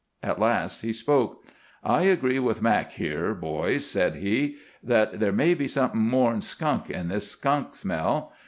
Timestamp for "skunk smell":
7.29-8.33